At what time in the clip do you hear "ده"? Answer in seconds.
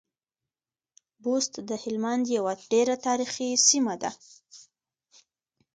4.01-4.11